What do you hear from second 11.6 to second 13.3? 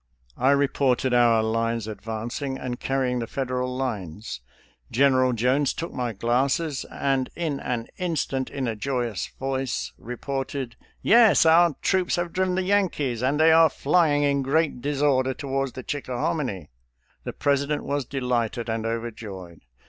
troops have driven the Yankees,